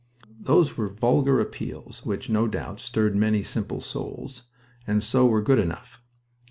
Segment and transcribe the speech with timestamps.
[0.39, 4.41] Those were vulgar appeals which, no doubt, stirred many simple souls,
[4.87, 6.01] and so were good enough.